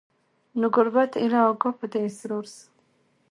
نو 0.59 0.67
ګوربت 0.75 1.11
ایله 1.21 1.39
آګاه 1.49 1.73
په 1.79 1.85
دې 1.91 1.99
اسرار 2.09 2.45
سو 2.55 2.63